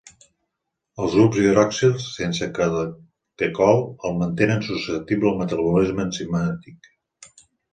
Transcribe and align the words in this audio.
Els 1.03 1.17
grups 1.17 1.41
hidroxils 1.41 2.07
sense 2.13 2.47
catecol 2.61 3.83
el 4.09 4.17
mantenen 4.23 4.67
susceptible 4.71 5.31
al 5.33 5.39
metabolisme 5.43 6.05
enzimàtic. 6.09 6.91